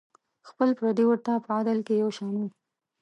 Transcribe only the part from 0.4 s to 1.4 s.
خپل پردي ورته